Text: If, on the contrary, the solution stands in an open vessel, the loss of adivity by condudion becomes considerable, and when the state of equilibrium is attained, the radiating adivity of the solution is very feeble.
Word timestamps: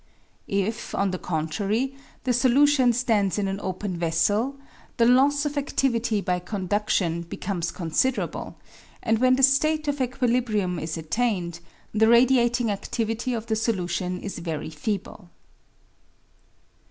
If, 0.47 0.95
on 0.95 1.11
the 1.11 1.19
contrary, 1.19 1.95
the 2.23 2.33
solution 2.33 2.91
stands 2.91 3.37
in 3.37 3.47
an 3.47 3.59
open 3.61 3.95
vessel, 3.97 4.55
the 4.97 5.05
loss 5.05 5.45
of 5.45 5.51
adivity 5.53 6.25
by 6.25 6.39
condudion 6.39 7.29
becomes 7.29 7.69
considerable, 7.69 8.57
and 9.03 9.19
when 9.19 9.35
the 9.35 9.43
state 9.43 9.87
of 9.87 10.01
equilibrium 10.01 10.79
is 10.79 10.97
attained, 10.97 11.59
the 11.93 12.07
radiating 12.07 12.69
adivity 12.69 13.37
of 13.37 13.45
the 13.45 13.55
solution 13.55 14.19
is 14.21 14.39
very 14.39 14.71
feeble. 14.71 15.29